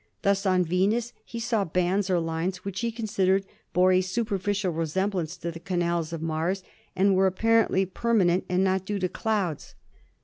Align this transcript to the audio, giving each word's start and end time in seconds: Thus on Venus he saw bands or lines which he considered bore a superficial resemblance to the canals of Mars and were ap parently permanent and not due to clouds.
Thus 0.23 0.47
on 0.47 0.63
Venus 0.65 1.13
he 1.23 1.39
saw 1.39 1.63
bands 1.63 2.09
or 2.09 2.19
lines 2.19 2.65
which 2.65 2.79
he 2.79 2.91
considered 2.91 3.45
bore 3.71 3.91
a 3.91 4.01
superficial 4.01 4.71
resemblance 4.73 5.37
to 5.37 5.51
the 5.51 5.59
canals 5.59 6.11
of 6.11 6.23
Mars 6.23 6.63
and 6.95 7.13
were 7.13 7.27
ap 7.27 7.37
parently 7.37 7.85
permanent 7.93 8.43
and 8.49 8.63
not 8.63 8.83
due 8.83 8.97
to 8.97 9.07
clouds. 9.07 9.75